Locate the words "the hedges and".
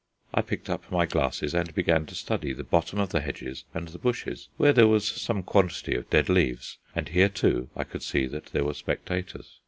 3.09-3.87